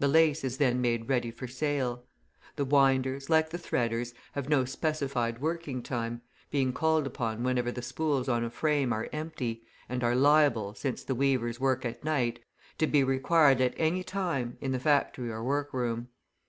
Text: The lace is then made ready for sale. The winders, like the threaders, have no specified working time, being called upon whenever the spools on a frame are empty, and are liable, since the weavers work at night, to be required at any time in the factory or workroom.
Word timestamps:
The 0.00 0.08
lace 0.08 0.42
is 0.42 0.56
then 0.56 0.80
made 0.80 1.08
ready 1.08 1.30
for 1.30 1.46
sale. 1.46 2.02
The 2.56 2.64
winders, 2.64 3.30
like 3.30 3.50
the 3.50 3.56
threaders, 3.56 4.12
have 4.32 4.48
no 4.48 4.64
specified 4.64 5.40
working 5.40 5.80
time, 5.80 6.22
being 6.50 6.72
called 6.72 7.06
upon 7.06 7.44
whenever 7.44 7.70
the 7.70 7.80
spools 7.80 8.28
on 8.28 8.42
a 8.42 8.50
frame 8.50 8.92
are 8.92 9.08
empty, 9.12 9.62
and 9.88 10.02
are 10.02 10.16
liable, 10.16 10.74
since 10.74 11.04
the 11.04 11.14
weavers 11.14 11.60
work 11.60 11.84
at 11.84 12.02
night, 12.02 12.40
to 12.78 12.88
be 12.88 13.04
required 13.04 13.60
at 13.60 13.74
any 13.76 14.02
time 14.02 14.58
in 14.60 14.72
the 14.72 14.80
factory 14.80 15.30
or 15.30 15.44
workroom. 15.44 16.08